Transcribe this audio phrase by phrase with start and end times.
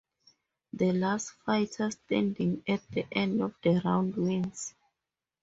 [0.73, 4.73] The last fighter standing at the end of the round wins.